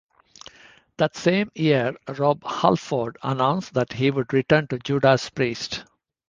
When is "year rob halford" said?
1.53-3.19